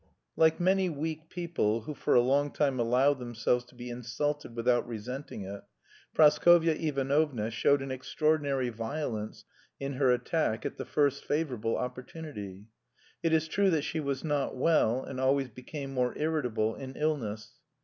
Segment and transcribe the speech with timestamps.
[0.35, 4.87] Like many weak people, who for a long time allow themselves to be insulted without
[4.87, 5.61] resenting it,
[6.15, 9.45] Praskovya Ivanovna showed an extraordinary violence
[9.79, 12.65] in her attack at the first favourable opportunity.
[13.21, 17.59] It is true that she was not well, and always became more irritable in illness.